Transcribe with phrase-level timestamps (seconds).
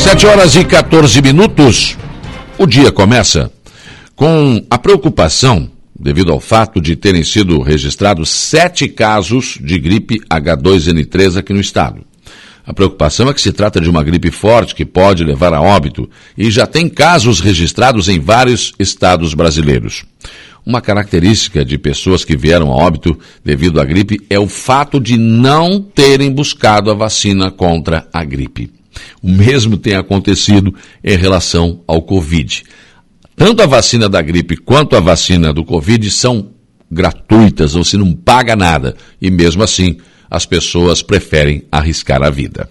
[0.00, 1.98] Sete horas e 14 minutos.
[2.56, 3.52] O dia começa
[4.16, 11.36] com a preocupação devido ao fato de terem sido registrados sete casos de gripe H2N3
[11.36, 12.00] aqui no estado.
[12.66, 16.08] A preocupação é que se trata de uma gripe forte que pode levar a óbito
[16.36, 20.04] e já tem casos registrados em vários estados brasileiros.
[20.64, 25.18] Uma característica de pessoas que vieram a óbito devido à gripe é o fato de
[25.18, 28.79] não terem buscado a vacina contra a gripe.
[29.22, 32.64] O mesmo tem acontecido em relação ao Covid.
[33.36, 36.50] Tanto a vacina da gripe quanto a vacina do Covid são
[36.90, 38.96] gratuitas, se não paga nada.
[39.20, 39.96] E mesmo assim,
[40.30, 42.68] as pessoas preferem arriscar a vida.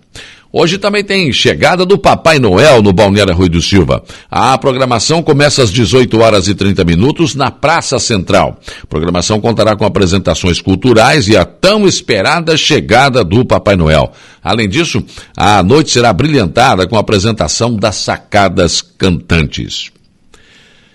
[0.53, 4.03] Hoje também tem chegada do Papai Noel no Balneário Rui do Silva.
[4.29, 8.59] A programação começa às 18 horas e 30 minutos na Praça Central.
[8.83, 14.11] A programação contará com apresentações culturais e a tão esperada chegada do Papai Noel.
[14.43, 15.01] Além disso,
[15.37, 19.91] a noite será brilhantada com a apresentação das sacadas cantantes.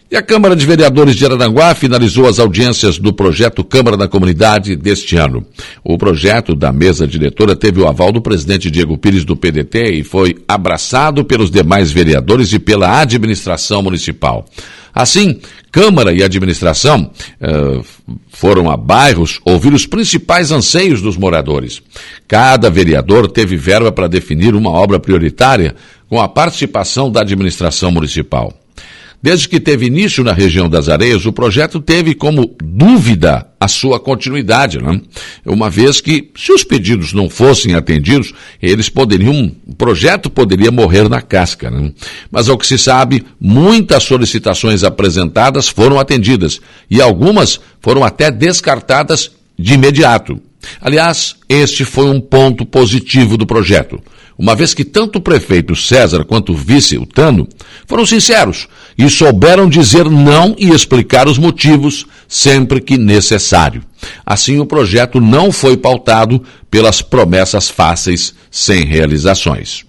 [0.08, 4.76] E a Câmara de Vereadores de Araranguá finalizou as audiências do projeto Câmara da Comunidade
[4.76, 5.44] deste ano.
[5.82, 10.04] O projeto da mesa diretora teve o aval do presidente Diego Pires do PDT e
[10.04, 14.46] foi abraçado pelos demais vereadores e pela administração municipal.
[14.94, 15.40] Assim,
[15.76, 17.84] Câmara e administração uh,
[18.30, 21.82] foram a bairros ouvir os principais anseios dos moradores.
[22.26, 25.74] Cada vereador teve verba para definir uma obra prioritária
[26.08, 28.54] com a participação da administração municipal.
[29.26, 33.98] Desde que teve início na região das areias, o projeto teve como dúvida a sua
[33.98, 35.00] continuidade, né?
[35.44, 38.32] uma vez que, se os pedidos não fossem atendidos,
[38.62, 41.68] eles poderiam, o projeto poderia morrer na casca.
[41.68, 41.92] Né?
[42.30, 49.32] Mas, ao que se sabe, muitas solicitações apresentadas foram atendidas e algumas foram até descartadas
[49.58, 50.40] de imediato.
[50.80, 54.00] Aliás, este foi um ponto positivo do projeto
[54.38, 57.48] uma vez que tanto o prefeito César quanto o vice, o Tano,
[57.86, 63.82] foram sinceros e souberam dizer não e explicar os motivos sempre que necessário.
[64.24, 69.84] Assim, o projeto não foi pautado pelas promessas fáceis sem realizações.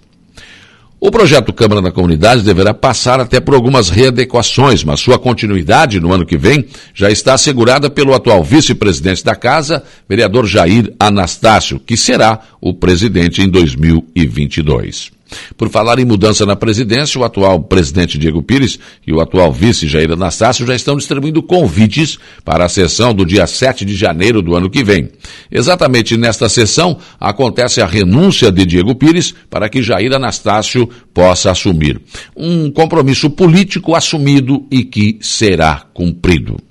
[1.00, 6.12] O projeto Câmara da Comunidade deverá passar até por algumas readequações, mas sua continuidade no
[6.12, 11.96] ano que vem já está assegurada pelo atual vice-presidente da Casa, vereador Jair Anastácio, que
[11.96, 15.17] será o presidente em 2022.
[15.56, 19.86] Por falar em mudança na presidência, o atual presidente Diego Pires e o atual vice
[19.86, 24.54] Jair Anastácio já estão distribuindo convites para a sessão do dia 7 de janeiro do
[24.54, 25.10] ano que vem.
[25.50, 32.00] Exatamente nesta sessão acontece a renúncia de Diego Pires para que Jair Anastácio possa assumir.
[32.36, 36.67] Um compromisso político assumido e que será cumprido.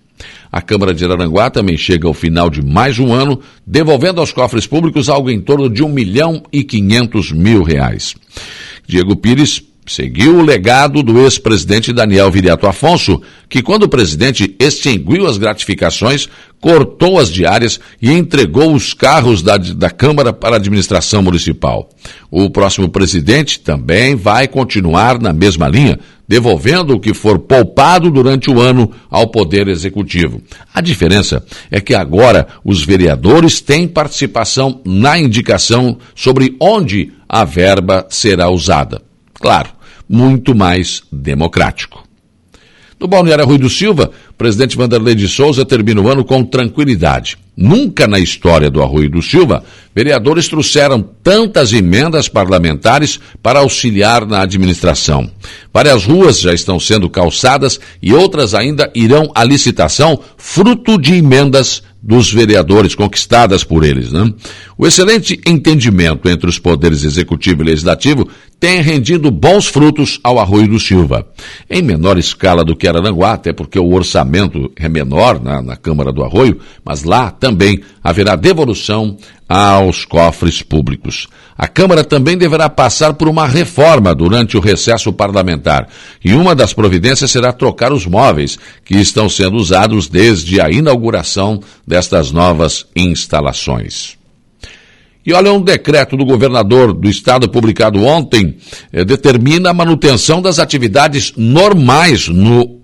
[0.51, 4.65] A Câmara de Araranguá também chega ao final de mais um ano, devolvendo aos cofres
[4.65, 8.15] públicos algo em torno de um milhão e quinhentos mil reais.
[8.87, 15.27] Diego Pires seguiu o legado do ex-presidente Daniel Viriato Afonso, que quando o presidente extinguiu
[15.27, 16.27] as gratificações,
[16.59, 21.89] cortou as diárias e entregou os carros da, da Câmara para a administração municipal.
[22.29, 28.49] O próximo presidente também vai continuar na mesma linha, devolvendo o que for poupado durante
[28.49, 30.41] o ano ao Poder Executivo.
[30.73, 38.05] A diferença é que agora os vereadores têm participação na indicação sobre onde a verba
[38.09, 39.01] será usada.
[39.33, 39.69] Claro,
[40.09, 42.03] muito mais democrático.
[42.99, 47.37] No Balneário Rui do Silva, presidente Vanderlei de Souza termina o ano com tranquilidade.
[47.57, 49.63] Nunca na história do Arroio do Silva,
[49.95, 55.27] vereadores trouxeram tantas emendas parlamentares para auxiliar na administração.
[55.73, 61.81] Várias ruas já estão sendo calçadas e outras ainda irão à licitação, fruto de emendas
[62.01, 64.11] dos vereadores conquistadas por eles.
[64.11, 64.31] Né?
[64.77, 68.29] O excelente entendimento entre os poderes executivo e legislativo
[68.59, 71.27] tem rendido bons frutos ao Arroio do Silva.
[71.69, 74.26] Em menor escala do que Araranguá, até porque o orçamento
[74.75, 81.27] é menor na, na Câmara do Arroio, mas lá também haverá devolução aos cofres públicos.
[81.57, 85.87] A Câmara também deverá passar por uma reforma durante o recesso parlamentar,
[86.23, 91.59] e uma das providências será trocar os móveis que estão sendo usados desde a inauguração
[91.85, 94.17] destas novas instalações.
[95.27, 98.55] E olha, um decreto do governador do estado publicado ontem
[98.93, 102.76] eh, determina a manutenção das atividades normais no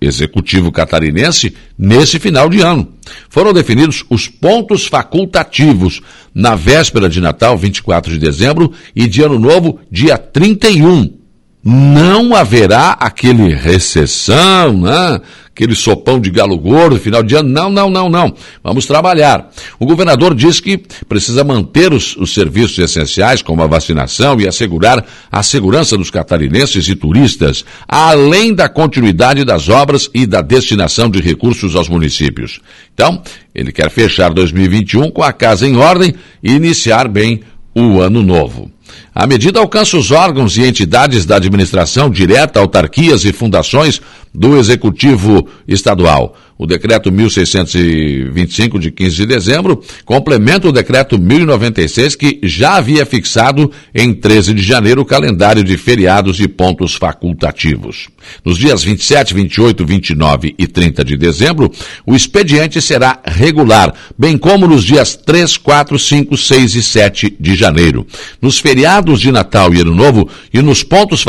[0.00, 2.88] executivo catarinense nesse final de ano.
[3.28, 6.00] Foram definidos os pontos facultativos
[6.34, 11.19] na véspera de Natal, 24 de dezembro, e de Ano Novo, dia 31
[11.62, 15.20] não haverá aquele recessão, né?
[15.60, 17.50] aquele sopão de galo gordo, final de ano.
[17.50, 18.34] Não, não, não, não.
[18.64, 19.50] Vamos trabalhar.
[19.78, 25.04] O governador diz que precisa manter os, os serviços essenciais, como a vacinação, e assegurar
[25.30, 31.20] a segurança dos catarinenses e turistas, além da continuidade das obras e da destinação de
[31.20, 32.60] recursos aos municípios.
[32.94, 33.22] Então,
[33.54, 37.42] ele quer fechar 2021 com a casa em ordem e iniciar bem
[37.74, 38.70] o ano novo.
[39.14, 44.00] A medida alcança os órgãos e entidades da administração direta, autarquias e fundações
[44.32, 46.36] do Executivo Estadual.
[46.60, 53.72] O decreto 1625 de 15 de dezembro complementa o decreto 1096 que já havia fixado
[53.94, 58.08] em 13 de janeiro o calendário de feriados e pontos facultativos.
[58.44, 61.72] Nos dias 27, 28, 29 e 30 de dezembro,
[62.04, 67.54] o expediente será regular, bem como nos dias 3, 4, 5, 6 e 7 de
[67.54, 68.06] janeiro.
[68.38, 71.24] Nos feriados de Natal e Ano Novo e nos pontos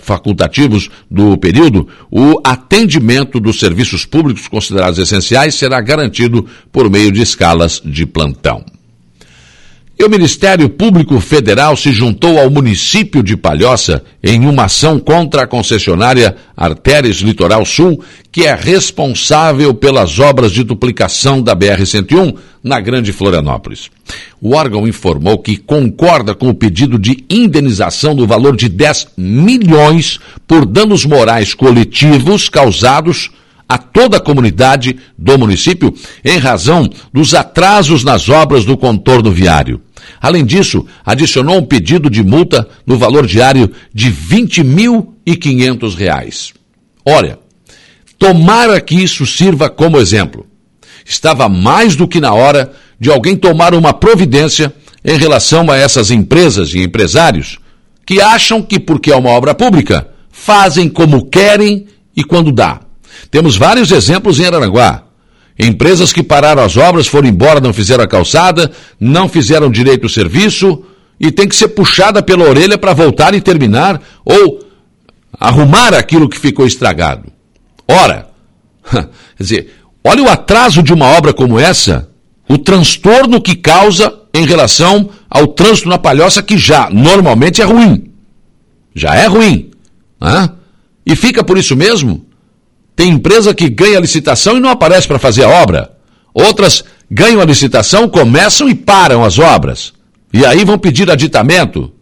[0.00, 7.22] facultativos do período, o atendimento dos serviços públicos considerados essenciais será garantido por meio de
[7.22, 8.64] escalas de plantão.
[9.96, 15.42] E o Ministério Público Federal se juntou ao município de Palhoça em uma ação contra
[15.42, 18.02] a concessionária Artérias Litoral Sul,
[18.32, 23.88] que é responsável pelas obras de duplicação da BR-101 na Grande Florianópolis.
[24.40, 30.18] O órgão informou que concorda com o pedido de indenização do valor de 10 milhões
[30.44, 33.30] por danos morais coletivos causados
[33.68, 35.94] a toda a comunidade do município
[36.24, 39.80] em razão dos atrasos nas obras do contorno viário.
[40.20, 46.52] Além disso, adicionou um pedido de multa no valor diário de R$ 20.500.
[47.04, 47.38] Olha,
[48.18, 50.46] tomara que isso sirva como exemplo.
[51.04, 54.72] Estava mais do que na hora de alguém tomar uma providência
[55.04, 57.58] em relação a essas empresas e empresários
[58.06, 61.86] que acham que, porque é uma obra pública, fazem como querem
[62.16, 62.80] e quando dá.
[63.30, 65.04] Temos vários exemplos em Araranguá.
[65.58, 70.08] Empresas que pararam as obras, foram embora, não fizeram a calçada, não fizeram direito ao
[70.08, 70.84] serviço
[71.18, 74.64] e tem que ser puxada pela orelha para voltar e terminar ou
[75.38, 77.30] arrumar aquilo que ficou estragado.
[77.86, 78.28] Ora,
[78.90, 79.08] quer
[79.38, 79.70] dizer,
[80.02, 82.10] olha o atraso de uma obra como essa,
[82.48, 88.10] o transtorno que causa em relação ao trânsito na palhoça, que já normalmente é ruim.
[88.92, 89.70] Já é ruim.
[90.20, 90.50] Né?
[91.06, 92.26] E fica por isso mesmo
[92.96, 95.92] tem empresa que ganha licitação e não aparece para fazer a obra.
[96.32, 99.92] Outras ganham a licitação, começam e param as obras.
[100.32, 101.92] E aí vão pedir aditamento.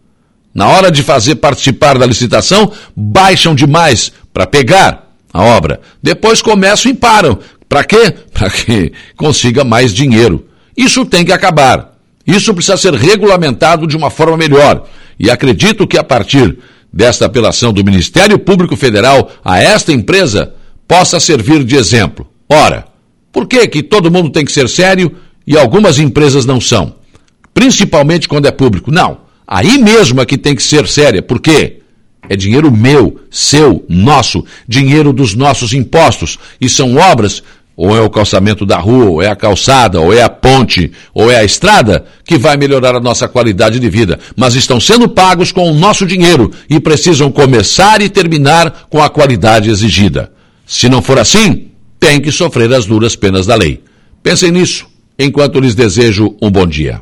[0.53, 5.81] Na hora de fazer participar da licitação, baixam demais para pegar a obra.
[6.01, 7.39] Depois começam e param.
[7.67, 8.13] Para quê?
[8.31, 10.47] Para que consiga mais dinheiro.
[10.77, 11.93] Isso tem que acabar.
[12.25, 14.87] Isso precisa ser regulamentado de uma forma melhor.
[15.19, 16.57] E acredito que a partir
[16.91, 20.53] desta apelação do Ministério Público Federal a esta empresa,
[20.87, 22.27] possa servir de exemplo.
[22.49, 22.85] Ora,
[23.31, 26.95] por que, que todo mundo tem que ser sério e algumas empresas não são?
[27.53, 28.91] Principalmente quando é público.
[28.91, 29.21] Não.
[29.47, 31.21] Aí mesmo é que tem que ser séria.
[31.21, 31.79] Por quê?
[32.29, 36.39] É dinheiro meu, seu, nosso, dinheiro dos nossos impostos.
[36.59, 37.43] E são obras,
[37.75, 41.31] ou é o calçamento da rua, ou é a calçada, ou é a ponte, ou
[41.31, 44.19] é a estrada, que vai melhorar a nossa qualidade de vida.
[44.35, 49.09] Mas estão sendo pagos com o nosso dinheiro e precisam começar e terminar com a
[49.09, 50.31] qualidade exigida.
[50.65, 53.81] Se não for assim, tem que sofrer as duras penas da lei.
[54.21, 57.01] Pensem nisso, enquanto lhes desejo um bom dia.